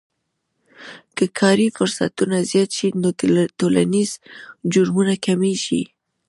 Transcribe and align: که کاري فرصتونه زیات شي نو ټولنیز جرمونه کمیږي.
که 1.15 1.25
کاري 1.39 1.67
فرصتونه 1.77 2.37
زیات 2.49 2.69
شي 2.77 2.87
نو 3.01 3.09
ټولنیز 3.59 4.11
جرمونه 4.73 5.13
کمیږي. 5.25 5.81